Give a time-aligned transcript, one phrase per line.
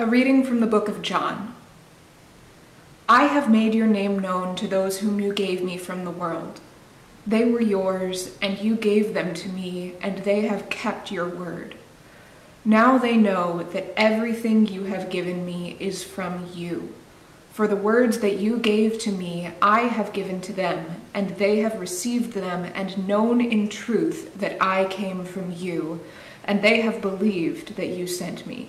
[0.00, 1.56] A reading from the book of John.
[3.08, 6.60] I have made your name known to those whom you gave me from the world.
[7.26, 11.74] They were yours, and you gave them to me, and they have kept your word.
[12.64, 16.94] Now they know that everything you have given me is from you.
[17.52, 21.58] For the words that you gave to me, I have given to them, and they
[21.58, 26.04] have received them and known in truth that I came from you,
[26.44, 28.68] and they have believed that you sent me.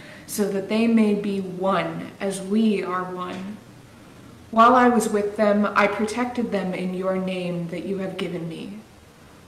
[0.31, 3.57] so that they may be one as we are one.
[4.49, 8.47] While I was with them, I protected them in your name that you have given
[8.47, 8.79] me.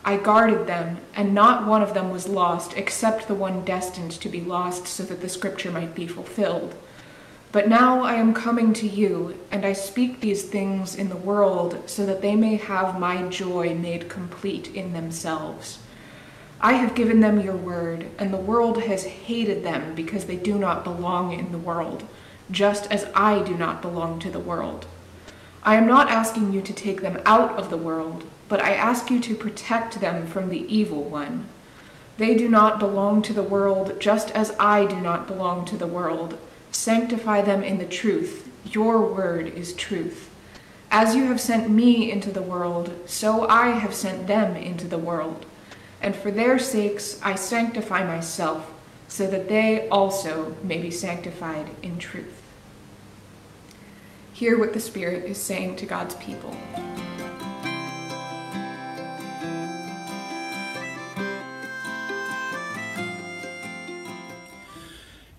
[0.04, 4.28] I guarded them, and not one of them was lost except the one destined to
[4.28, 6.76] be lost so that the scripture might be fulfilled.
[7.54, 11.90] But now I am coming to you, and I speak these things in the world
[11.90, 15.80] so that they may have my joy made complete in themselves.
[16.64, 20.58] I have given them your word, and the world has hated them because they do
[20.58, 22.08] not belong in the world,
[22.50, 24.86] just as I do not belong to the world.
[25.64, 29.12] I am not asking you to take them out of the world, but I ask
[29.12, 31.48] you to protect them from the evil one.
[32.18, 35.86] They do not belong to the world, just as I do not belong to the
[35.86, 36.38] world.
[36.72, 38.50] Sanctify them in the truth.
[38.64, 40.30] Your word is truth.
[40.90, 44.98] As you have sent me into the world, so I have sent them into the
[44.98, 45.46] world
[46.04, 48.70] and for their sakes I sanctify myself,
[49.08, 52.42] so that they also may be sanctified in truth.
[54.34, 56.56] Hear what the Spirit is saying to God's people.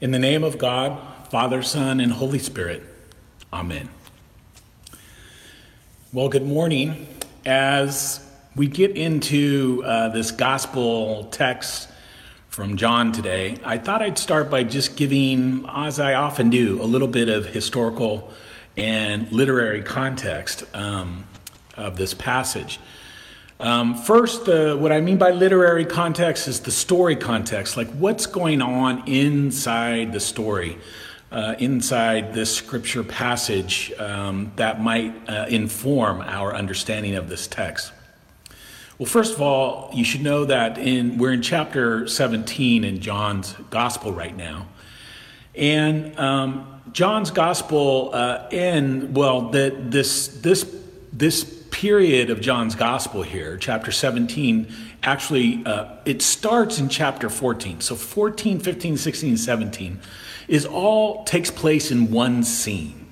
[0.01, 2.83] In the name of God, Father, Son, and Holy Spirit,
[3.53, 3.89] Amen.
[6.13, 7.07] Well, good morning.
[7.47, 8.21] As
[8.57, 11.91] we get into uh, this gospel text
[12.49, 16.85] from John today, I thought I'd start by just giving, as I often do, a
[16.85, 18.33] little bit of historical
[18.77, 21.25] and literary context um,
[21.77, 22.79] of this passage.
[23.59, 28.27] Um, first, uh, what I mean by literary context is the story context, like what's
[28.27, 30.79] going on inside the story,
[31.33, 37.93] uh, inside this scripture passage um, that might uh, inform our understanding of this text.
[38.99, 43.55] Well, first of all, you should know that in we're in chapter 17 in John's
[43.71, 44.69] gospel right now,
[45.57, 50.73] and um, John's gospel uh, in well, the, this this
[51.13, 54.73] this period of John's gospel here, chapter 17,
[55.03, 57.81] actually uh, it starts in chapter 14.
[57.81, 60.01] So 14, 15, 16, 17
[60.47, 63.04] is all takes place in one scene,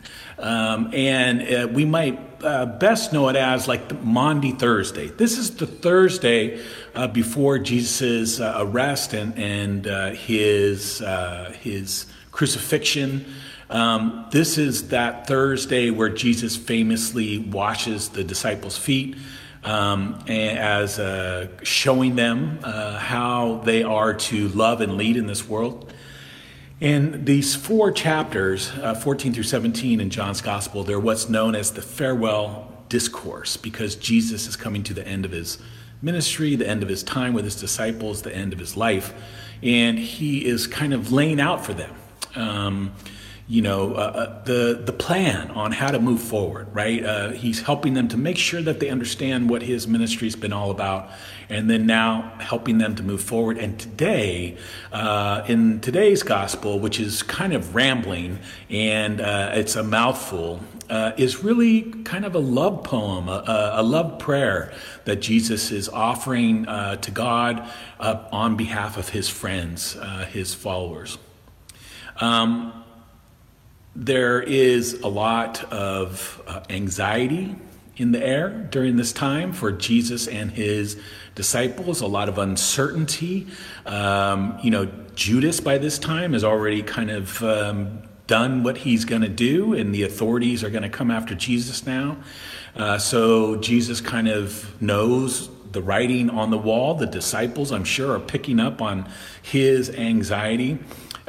[0.42, 5.06] um, and uh, we might uh, best know it as like the Maundy Thursday.
[5.06, 6.60] This is the Thursday
[6.96, 13.24] uh, before Jesus' uh, arrest and, and uh, his, uh, his crucifixion.
[13.70, 19.16] Um, this is that Thursday where Jesus famously washes the disciples' feet
[19.62, 21.00] um, as
[21.62, 25.91] showing them how they are to love and lead in this world.
[26.82, 31.70] In these four chapters, uh, 14 through 17 in John's Gospel, they're what's known as
[31.70, 35.58] the farewell discourse because Jesus is coming to the end of his
[36.02, 39.14] ministry, the end of his time with his disciples, the end of his life,
[39.62, 41.94] and he is kind of laying out for them.
[42.34, 42.92] Um,
[43.48, 47.04] you know, uh, uh, the the plan on how to move forward, right?
[47.04, 50.70] Uh, he's helping them to make sure that they understand what his ministry's been all
[50.70, 51.10] about,
[51.48, 53.58] and then now helping them to move forward.
[53.58, 54.56] And today,
[54.92, 58.38] uh, in today's gospel, which is kind of rambling
[58.70, 63.82] and uh, it's a mouthful, uh, is really kind of a love poem, a, a
[63.82, 64.72] love prayer
[65.04, 67.68] that Jesus is offering to God
[67.98, 69.96] on behalf of his friends,
[70.30, 71.18] his followers.
[72.20, 72.81] Um,
[73.94, 77.56] there is a lot of uh, anxiety
[77.96, 80.98] in the air during this time for Jesus and his
[81.34, 83.46] disciples, a lot of uncertainty.
[83.84, 89.04] Um, you know, Judas by this time has already kind of um, done what he's
[89.04, 92.16] going to do, and the authorities are going to come after Jesus now.
[92.74, 96.94] Uh, so Jesus kind of knows the writing on the wall.
[96.94, 99.08] The disciples, I'm sure, are picking up on
[99.42, 100.78] his anxiety.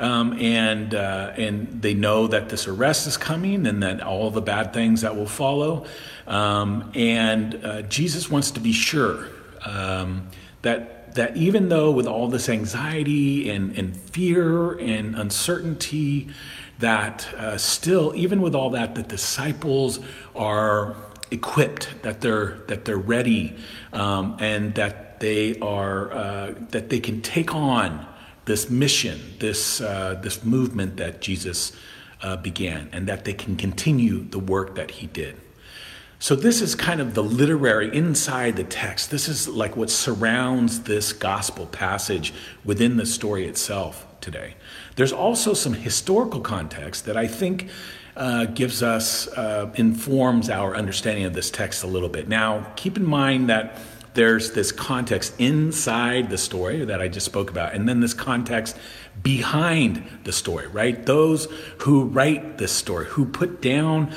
[0.04, 4.42] Um, and uh, and they know that this arrest is coming and that all the
[4.42, 5.86] bad things that will follow.
[6.28, 9.30] Um, and uh, Jesus wants to be sure
[9.66, 10.28] um,
[10.62, 16.28] that that even though with all this anxiety and, and fear and uncertainty,
[16.80, 20.00] that uh, still, even with all that, the disciples
[20.36, 20.98] are
[21.32, 23.56] equipped, that they're that they're ready,
[23.94, 28.06] um, and that they are uh, that they can take on
[28.46, 31.72] this mission, this uh, this movement that Jesus
[32.22, 35.36] uh, began, and that they can continue the work that he did.
[36.20, 39.12] So this is kind of the literary inside the text.
[39.12, 44.56] This is like what surrounds this gospel passage within the story itself today.
[44.96, 47.68] There's also some historical context that I think
[48.16, 52.30] uh, gives us, uh, informs our understanding of this text a little bit.
[52.30, 53.78] Now, keep in mind that
[54.14, 58.78] there's this context inside the story that I just spoke about, and then this context
[59.22, 61.06] behind the story, right?
[61.06, 61.48] Those
[61.80, 64.14] who write this story, who put down,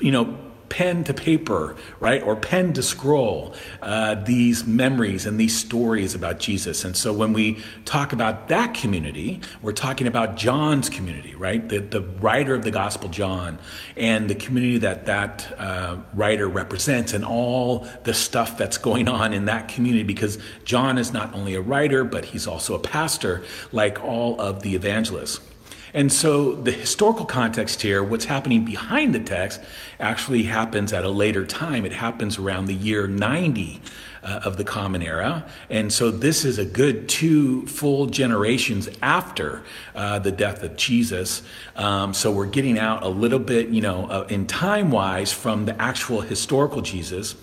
[0.00, 0.38] you know,
[0.72, 6.38] pen to paper, right, or pen to scroll, uh, these memories and these stories about
[6.38, 6.82] Jesus.
[6.86, 11.80] And so when we talk about that community, we're talking about John's community, right, the,
[11.80, 13.58] the writer of the Gospel, John,
[13.98, 19.34] and the community that that uh, writer represents, and all the stuff that's going on
[19.34, 23.42] in that community, because John is not only a writer, but he's also a pastor,
[23.72, 25.51] like all of the evangelists.
[25.94, 29.60] And so the historical context here, what's happening behind the text,
[30.00, 31.84] actually happens at a later time.
[31.84, 33.80] It happens around the year 90
[34.22, 35.46] uh, of the Common Era.
[35.68, 39.62] And so this is a good two full generations after
[39.94, 41.42] uh, the death of Jesus.
[41.76, 45.66] Um, so we're getting out a little bit, you know, uh, in time wise from
[45.66, 47.34] the actual historical Jesus.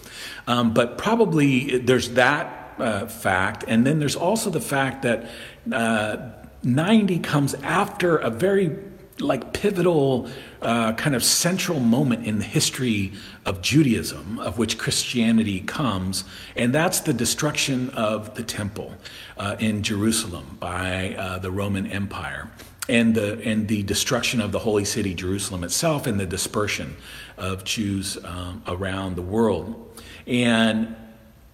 [0.47, 3.65] Um, but probably there's that uh, fact.
[3.67, 5.29] And then there's also the fact that
[5.71, 6.29] uh,
[6.63, 8.77] 90 comes after a very
[9.21, 10.29] like pivotal
[10.61, 13.11] uh, kind of central moment in the history
[13.45, 16.23] of Judaism, of which Christianity comes,
[16.55, 18.93] and that's the destruction of the temple
[19.37, 22.49] uh, in Jerusalem by uh, the Roman Empire,
[22.87, 26.95] and the and the destruction of the holy city Jerusalem itself, and the dispersion
[27.37, 30.95] of Jews um, around the world, and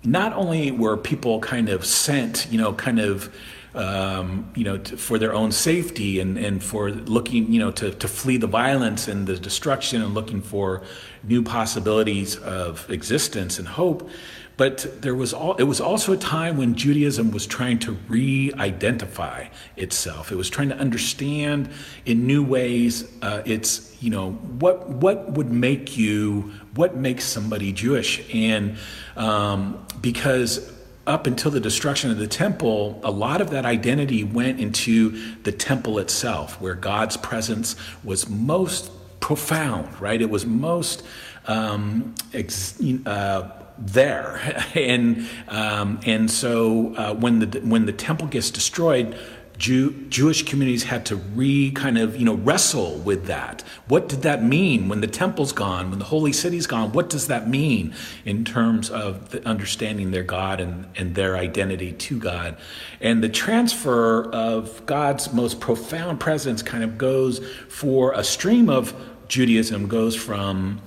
[0.03, 3.33] not only were people kind of sent, you know, kind of
[3.75, 7.91] um, you know, to, for their own safety and, and for looking, you know, to,
[7.91, 10.81] to flee the violence and the destruction and looking for
[11.23, 14.09] new possibilities of existence and hope.
[14.57, 19.47] But there was all, it was also a time when Judaism was trying to re-identify
[19.75, 20.31] itself.
[20.31, 21.69] It was trying to understand
[22.05, 27.73] in new ways uh, its, you know, what what would make you, what makes somebody
[27.73, 28.77] Jewish, and
[29.17, 30.71] um, because
[31.07, 35.51] up until the destruction of the temple, a lot of that identity went into the
[35.51, 40.21] temple itself, where God's presence was most profound, right?
[40.21, 41.03] It was most
[41.47, 48.49] um, ex- uh, there, and um, and so uh, when the when the temple gets
[48.49, 49.17] destroyed,
[49.57, 53.63] Jew, Jewish communities had to re kind of, you know, wrestle with that.
[53.87, 56.91] What did that mean when the temple's gone, when the holy city's gone?
[56.91, 57.93] What does that mean
[58.25, 62.57] in terms of the understanding their God and, and their identity to God?
[62.99, 68.93] And the transfer of God's most profound presence kind of goes for a stream of
[69.27, 70.81] Judaism goes from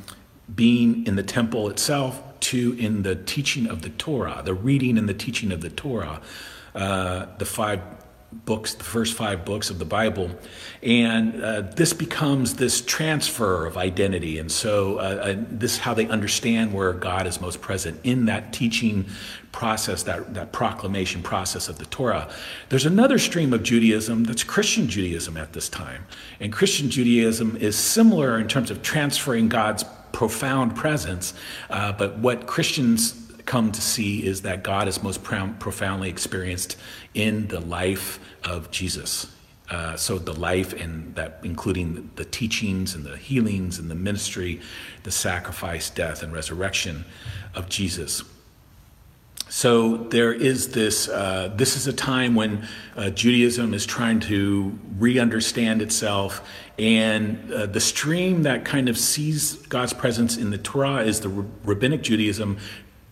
[0.55, 5.09] being in the temple itself to in the teaching of the Torah, the reading and
[5.09, 6.21] the teaching of the Torah,
[6.75, 7.81] uh, the five
[8.31, 10.31] books, the first five books of the Bible.
[10.83, 14.39] And uh, this becomes this transfer of identity.
[14.39, 18.27] And so, uh, uh, this is how they understand where God is most present in
[18.27, 19.07] that teaching
[19.51, 22.31] process, that, that proclamation process of the Torah.
[22.69, 26.05] There's another stream of Judaism that's Christian Judaism at this time.
[26.39, 31.33] And Christian Judaism is similar in terms of transferring God's profound presence,
[31.71, 36.77] uh, but what Christians come to see is that God is most profoundly experienced
[37.15, 39.27] in the life of Jesus.
[39.71, 44.61] Uh, so the life and that including the teachings and the healings and the ministry
[45.03, 47.05] the sacrifice death and resurrection
[47.55, 48.23] of jesus
[49.51, 54.79] so there is this uh, this is a time when uh, judaism is trying to
[54.99, 56.41] re-understand itself
[56.79, 61.29] and uh, the stream that kind of sees god's presence in the torah is the
[61.65, 62.57] rabbinic judaism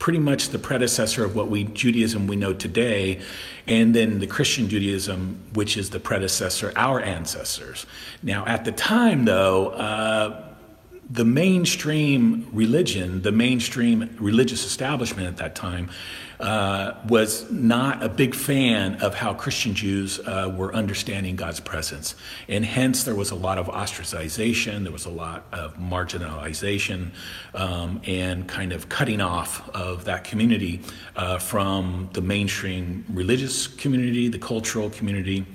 [0.07, 3.21] pretty much the predecessor of what we Judaism we know today,
[3.67, 7.87] and then the Christian Judaism, which is the predecessor, our ancestors.
[8.23, 10.45] Now, at the time, though, uh,
[11.11, 15.91] the mainstream religion, the mainstream religious establishment at that time,
[16.41, 22.15] uh, was not a big fan of how Christian Jews uh, were understanding God's presence.
[22.49, 27.11] And hence, there was a lot of ostracization, there was a lot of marginalization,
[27.55, 30.81] um, and kind of cutting off of that community
[31.17, 35.47] uh, from the mainstream religious community, the cultural community.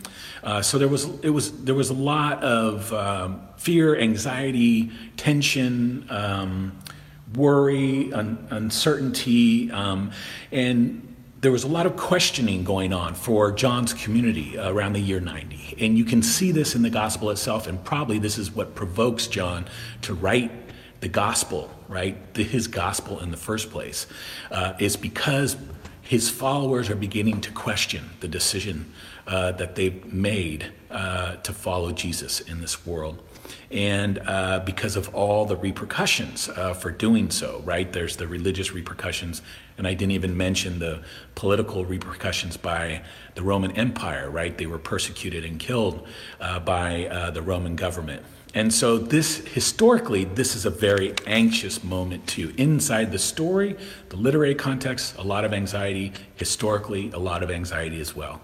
[0.43, 6.07] Uh, so there was it was there was a lot of um, fear, anxiety, tension.
[6.09, 6.77] Um,
[7.35, 10.11] worry, un- uncertainty, um,
[10.51, 11.07] and
[11.41, 15.75] there was a lot of questioning going on for John's community around the year 90.
[15.79, 19.25] And you can see this in the gospel itself, and probably this is what provokes
[19.25, 19.65] John
[20.03, 20.51] to write
[20.99, 22.33] the gospel, right?
[22.35, 24.05] The, his gospel in the first place,
[24.51, 25.57] uh, is because
[26.03, 28.93] his followers are beginning to question the decision
[29.25, 33.23] uh, that they've made uh, to follow Jesus in this world
[33.71, 37.91] and uh, because of all the repercussions uh, for doing so, right?
[37.91, 39.41] There's the religious repercussions,
[39.77, 41.01] and I didn't even mention the
[41.35, 43.01] political repercussions by
[43.35, 44.57] the Roman Empire, right?
[44.57, 46.07] They were persecuted and killed
[46.39, 48.23] uh, by uh, the Roman government.
[48.53, 52.53] And so, this historically, this is a very anxious moment too.
[52.57, 53.77] Inside the story,
[54.09, 56.11] the literary context, a lot of anxiety.
[56.35, 58.41] Historically, a lot of anxiety as well.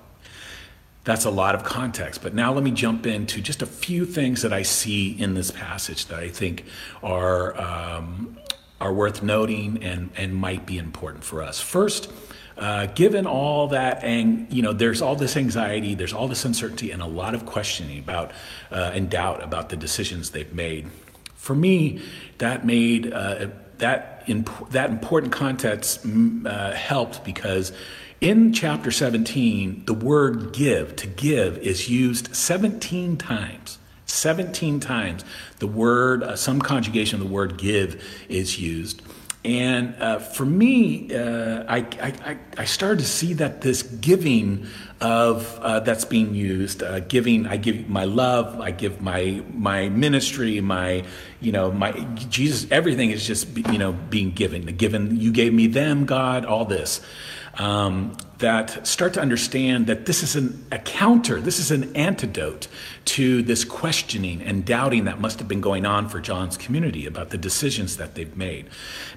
[1.07, 2.21] That's a lot of context.
[2.21, 5.51] But now let me jump into just a few things that I see in this
[5.51, 6.65] passage that I think
[7.01, 8.37] are, um,
[8.81, 11.61] are worth noting and, and might be important for us.
[11.61, 12.11] First,
[12.57, 16.91] uh, given all that, and you know, there's all this anxiety, there's all this uncertainty,
[16.91, 18.31] and a lot of questioning about
[18.69, 20.87] uh, and doubt about the decisions they've made.
[21.35, 22.01] For me,
[22.39, 23.47] that made uh,
[23.77, 27.71] that imp- that important context mm, uh, helped because
[28.21, 33.77] in chapter 17, the word give, to give, is used 17 times.
[34.05, 35.23] 17 times
[35.59, 39.01] the word, uh, some conjugation of the word give is used.
[39.45, 44.65] And uh, for me, uh, I, I, I, started to see that this giving
[44.99, 49.87] of uh, that's being used, uh, giving, I give my love, I give my my
[49.87, 51.05] ministry, my
[51.39, 51.91] you know my
[52.29, 54.65] Jesus, everything is just you know being given.
[54.65, 56.99] The given, you gave me them, God, all this
[57.57, 62.67] um, that start to understand that this is an, a counter, this is an antidote
[63.05, 67.31] to this questioning and doubting that must have been going on for John's community about
[67.31, 68.67] the decisions that they've made.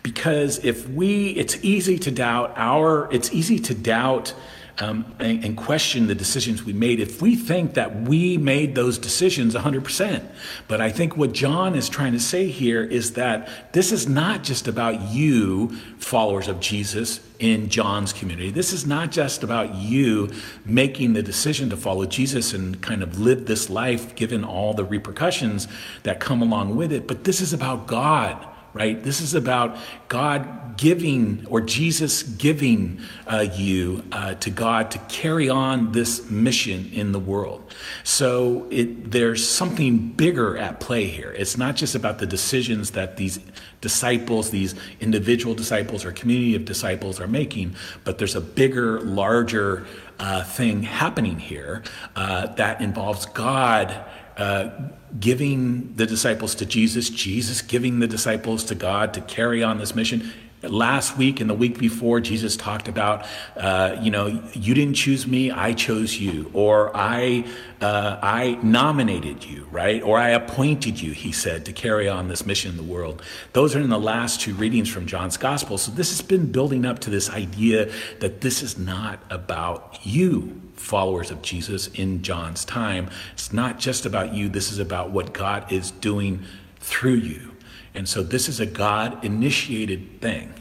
[0.03, 4.35] Because if we, it's easy to doubt our, it's easy to doubt
[4.81, 8.99] um, and, and, question the decisions we made if we think that we made those
[8.99, 10.27] decisions 100%.
[10.69, 14.43] But I think what John is trying to say here is that this is not
[14.43, 15.69] just about you,
[15.99, 18.51] followers of Jesus, in John's community.
[18.51, 20.31] This is not just about you
[20.65, 24.85] making the decision to follow Jesus and kind of live this life given all the
[24.85, 25.69] repercussions
[26.05, 29.03] that come along with it, but this is about God right?
[29.03, 29.77] This is about
[30.09, 36.91] God giving or Jesus giving uh, you uh, to God to carry on this mission
[36.93, 37.75] in the world.
[38.05, 41.33] So it, there's something bigger at play here.
[41.33, 43.41] It's not just about the decisions that these
[43.81, 47.75] disciples, these individual disciples or community of disciples are making,
[48.05, 49.87] but there's a bigger, larger
[50.19, 51.83] uh, thing happening here
[52.15, 54.05] uh, that involves God
[54.41, 54.71] uh,
[55.19, 59.95] giving the disciples to Jesus, Jesus giving the disciples to God to carry on this
[59.95, 60.33] mission.
[60.63, 63.27] Last week and the week before, Jesus talked about,
[63.57, 67.47] uh, you know, you didn't choose me, I chose you, or I,
[67.81, 70.03] uh, I nominated you, right?
[70.03, 73.23] Or I appointed you, he said, to carry on this mission in the world.
[73.55, 75.79] Those are in the last two readings from John's Gospel.
[75.79, 80.61] So this has been building up to this idea that this is not about you,
[80.77, 83.09] followers of Jesus in John's time.
[83.33, 86.43] It's not just about you, this is about what God is doing
[86.81, 87.53] through you.
[87.95, 90.55] And so this is a God initiated thing.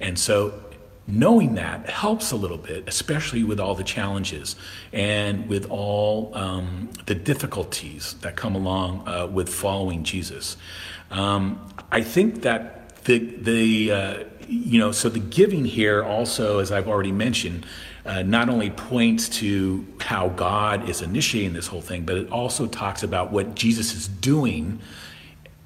[0.00, 0.62] And so
[1.06, 4.56] knowing that helps a little bit, especially with all the challenges
[4.92, 10.56] and with all um, the difficulties that come along uh, with following Jesus.
[11.10, 16.70] Um, I think that the, the uh, you know, so the giving here also, as
[16.70, 17.66] I've already mentioned,
[18.04, 22.66] uh, not only points to how God is initiating this whole thing, but it also
[22.66, 24.80] talks about what Jesus is doing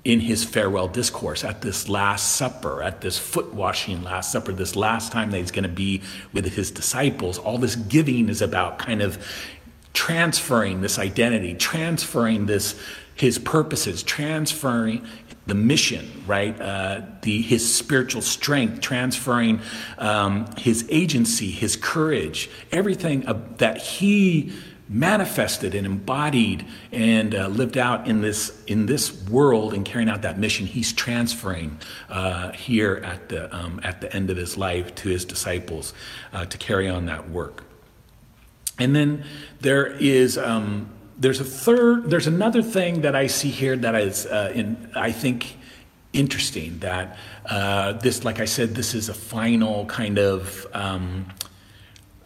[0.06, 4.76] in his farewell discourse at this Last Supper, at this foot washing Last Supper, this
[4.76, 6.00] last time that he's going to be
[6.32, 7.38] with his disciples.
[7.38, 9.18] All this giving is about kind of
[9.94, 12.80] transferring this identity, transferring this
[13.16, 15.04] his purposes, transferring
[15.46, 16.60] the mission, right?
[16.60, 19.60] Uh, the his spiritual strength, transferring
[19.98, 23.24] um, his agency, his courage, everything
[23.56, 24.52] that he
[24.88, 30.22] manifested and embodied and uh, lived out in this in this world and carrying out
[30.22, 31.78] that mission he's transferring
[32.08, 35.92] uh, here at the um, at the end of his life to his disciples
[36.32, 37.64] uh, to carry on that work.
[38.78, 39.24] And then
[39.60, 40.88] there is um,
[41.18, 45.10] there's a third there's another thing that I see here that is uh, in I
[45.10, 45.56] think
[46.12, 51.26] interesting that uh, this like I said this is a final kind of um,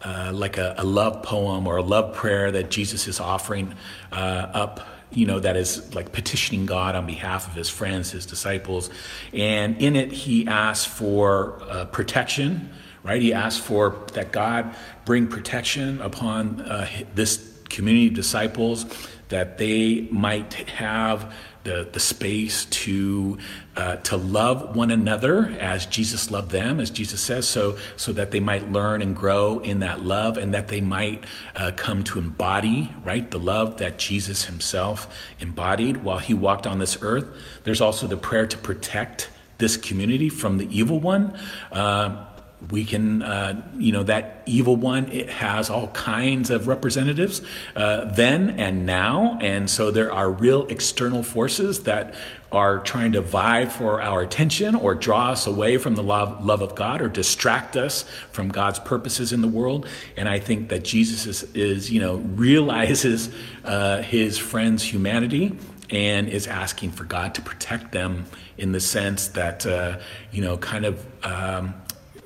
[0.03, 3.73] uh, like a, a, love poem or a love prayer that Jesus is offering
[4.11, 4.79] uh, up,
[5.11, 8.89] you know, that is like petitioning God on behalf of his friends, his disciples.
[9.33, 12.69] And in it, he asks for uh, protection,
[13.03, 13.21] right?
[13.21, 18.85] He asks for that God bring protection upon uh, this community of disciples,
[19.29, 23.37] that they might have the, the space to,
[23.75, 28.31] uh, to love one another as Jesus loved them, as Jesus says, so, so that
[28.31, 31.23] they might learn and grow in that love and that they might
[31.55, 36.79] uh, come to embody, right, the love that Jesus himself embodied while he walked on
[36.79, 37.25] this earth.
[37.63, 41.37] There's also the prayer to protect this community from the evil one.
[41.71, 42.25] Uh,
[42.69, 47.41] we can, uh, you know, that evil one, it has all kinds of representatives
[47.75, 49.39] uh, then and now.
[49.41, 52.13] And so there are real external forces that
[52.51, 56.61] are trying to vie for our attention or draw us away from the love, love
[56.61, 59.87] of God or distract us from God's purposes in the world.
[60.17, 65.57] And I think that Jesus is, is you know, realizes uh, his friend's humanity
[65.89, 68.25] and is asking for God to protect them
[68.57, 69.97] in the sense that, uh,
[70.31, 71.73] you know, kind of um,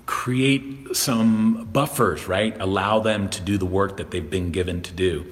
[0.06, 2.60] create some buffers, right?
[2.60, 5.26] Allow them to do the work that they've been given to do.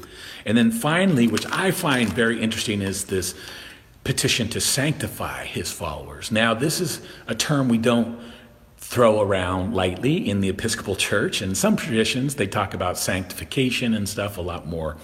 [0.45, 3.35] And then finally, which I find very interesting, is this
[4.03, 6.31] petition to sanctify his followers.
[6.31, 8.19] Now, this is a term we don't
[8.77, 11.41] throw around lightly in the Episcopal Church.
[11.41, 14.97] In some traditions, they talk about sanctification and stuff a lot more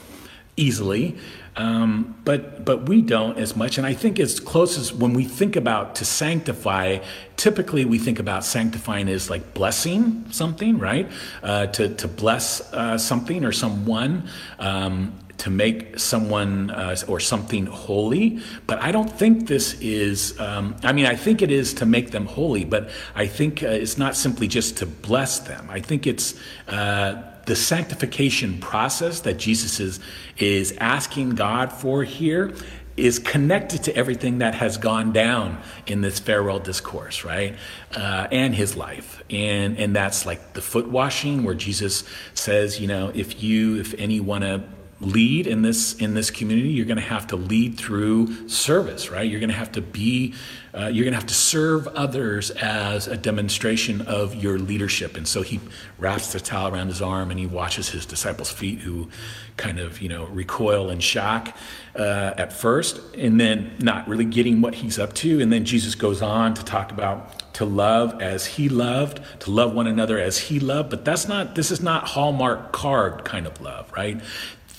[0.58, 1.18] easily.
[1.60, 5.26] Um, but but we don't as much, and I think as close as when we
[5.26, 7.00] think about to sanctify,
[7.36, 11.12] typically we think about sanctifying as like blessing something, right?
[11.44, 14.30] Uh, to to bless uh, something or someone.
[14.58, 20.40] Um, to make someone uh, or something holy, but I don't think this is.
[20.40, 23.68] Um, I mean, I think it is to make them holy, but I think uh,
[23.68, 25.68] it's not simply just to bless them.
[25.70, 26.36] I think it's
[26.68, 30.00] uh, the sanctification process that Jesus is,
[30.38, 32.54] is asking God for here
[32.96, 37.56] is connected to everything that has gone down in this farewell discourse, right?
[37.96, 39.24] Uh, and his life.
[39.30, 43.94] And, and that's like the foot washing, where Jesus says, you know, if you, if
[43.98, 44.64] any want to
[45.02, 49.30] lead in this in this community you're going to have to lead through service right?
[49.30, 50.34] You're going to have to be
[50.74, 55.18] uh, you're going to have to serve others as a demonstration of your leadership.
[55.18, 55.60] And so he
[55.98, 59.10] wraps the towel around his arm and he watches his disciples feet who
[59.58, 61.56] kind of you know recoil in shock
[61.96, 65.42] uh, at first and then not really getting what he's up to.
[65.42, 69.74] And then jesus goes on to talk about to love as he loved to love
[69.74, 70.90] one another as he loved.
[70.90, 74.22] But that's not this is not hallmark card kind of love right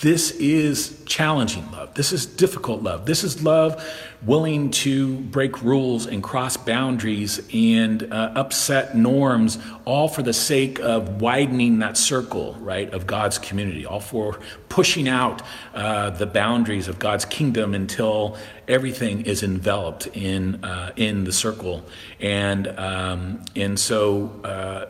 [0.00, 1.92] this is challenging love.
[1.92, 3.04] This is difficult love.
[3.04, 3.84] This is love
[4.22, 10.78] willing to break rules and cross boundaries and uh, upset norms, all for the sake
[10.78, 15.42] of widening that circle, right, of God's community, all for pushing out
[15.74, 21.84] uh, the boundaries of God's kingdom until everything is enveloped in, uh, in the circle.
[22.20, 24.86] And, um, and so, uh,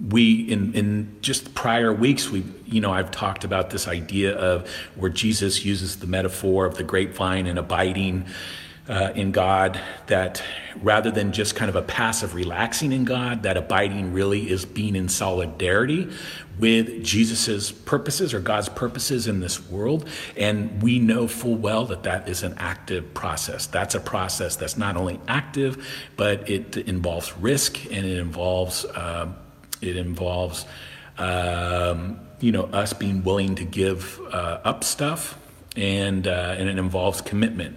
[0.00, 4.68] we in, in just prior weeks we you know i've talked about this idea of
[4.96, 8.26] where jesus uses the metaphor of the grapevine and abiding
[8.88, 10.42] uh, in god that
[10.82, 14.96] rather than just kind of a passive relaxing in god that abiding really is being
[14.96, 16.10] in solidarity
[16.58, 20.08] with jesus's purposes or god's purposes in this world.
[20.36, 23.66] And we know full well that that is an active process.
[23.66, 29.32] That's a process that's not only active but it involves risk and it involves uh,
[29.84, 30.66] it involves,
[31.18, 35.38] um, you know, us being willing to give uh, up stuff,
[35.76, 37.76] and uh, and it involves commitment.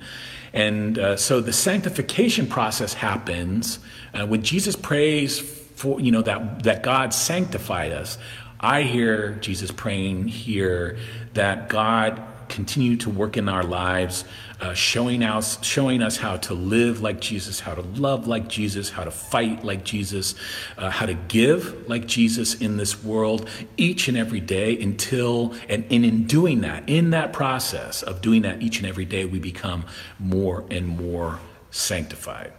[0.54, 3.80] And uh, so the sanctification process happens
[4.14, 8.18] uh, when Jesus prays for, you know, that that God sanctified us.
[8.60, 10.98] I hear Jesus praying here
[11.34, 14.26] that God continue to work in our lives,
[14.60, 18.90] uh, showing us showing us how to live like Jesus, how to love like Jesus,
[18.90, 20.36] how to fight like Jesus,
[20.78, 25.86] uh, how to give like Jesus in this world each and every day until and,
[25.92, 29.40] and in doing that, in that process of doing that each and every day, we
[29.40, 29.86] become
[30.20, 31.40] more and more
[31.72, 32.54] sanctified.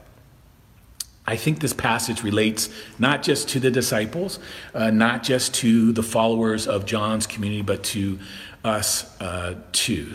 [1.28, 4.38] I think this passage relates not just to the disciples,
[4.72, 8.18] uh, not just to the followers of John's community, but to
[8.64, 10.14] us uh, too.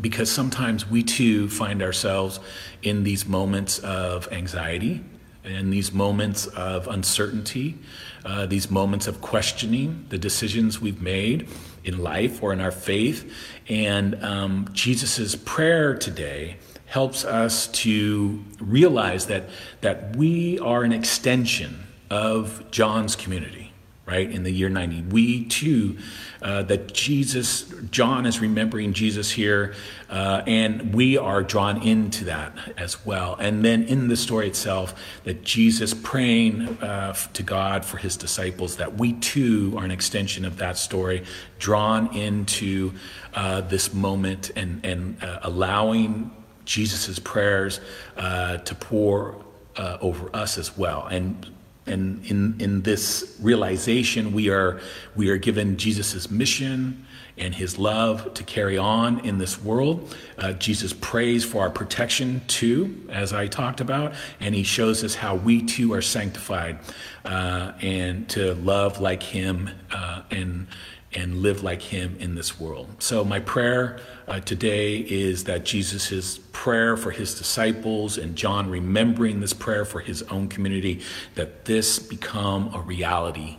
[0.00, 2.40] because sometimes we too find ourselves
[2.82, 5.04] in these moments of anxiety,
[5.44, 7.76] in these moments of uncertainty,
[8.24, 11.46] uh, these moments of questioning the decisions we've made
[11.84, 13.30] in life or in our faith.
[13.68, 16.56] And um, Jesus' prayer today
[16.94, 23.72] helps us to realize that, that we are an extension of John's community,
[24.06, 24.30] right?
[24.30, 25.02] In the year 90.
[25.10, 25.98] We too,
[26.40, 29.74] uh, that Jesus, John is remembering Jesus here,
[30.08, 33.34] uh, and we are drawn into that as well.
[33.40, 38.76] And then in the story itself, that Jesus praying uh, to God for his disciples,
[38.76, 41.24] that we too are an extension of that story,
[41.58, 42.92] drawn into
[43.34, 46.30] uh, this moment and, and uh, allowing
[46.64, 47.80] Jesus' prayers
[48.16, 49.36] uh, to pour
[49.76, 51.06] uh, over us as well.
[51.06, 51.46] And
[51.86, 54.80] and in, in this realization, we are,
[55.16, 57.04] we are given Jesus' mission
[57.36, 60.16] and his love to carry on in this world.
[60.38, 65.16] Uh, Jesus prays for our protection too, as I talked about, and he shows us
[65.16, 66.78] how we too are sanctified
[67.24, 70.68] uh, and to love like him uh, and
[71.14, 72.88] and live like him in this world.
[72.98, 79.40] So, my prayer uh, today is that Jesus' prayer for his disciples and John remembering
[79.40, 81.00] this prayer for his own community,
[81.34, 83.58] that this become a reality,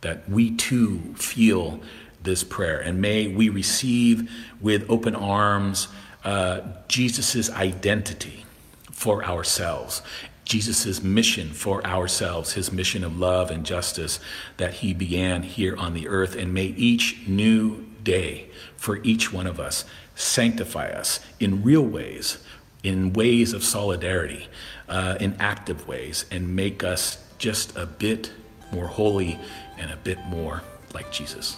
[0.00, 1.80] that we too feel
[2.22, 2.78] this prayer.
[2.78, 5.88] And may we receive with open arms
[6.24, 8.44] uh, Jesus' identity
[8.90, 10.02] for ourselves
[10.46, 14.20] Jesus' mission for ourselves, his mission of love and justice
[14.56, 16.36] that he began here on the earth.
[16.36, 22.38] And may each new day for each one of us sanctify us in real ways,
[22.84, 24.46] in ways of solidarity,
[24.88, 28.32] uh, in active ways, and make us just a bit
[28.72, 29.38] more holy
[29.76, 30.62] and a bit more
[30.94, 31.56] like Jesus.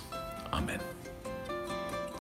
[0.51, 0.81] Amen.